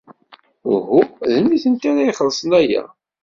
[0.73, 2.83] Uhu, d nitenti ara ixellṣen aya.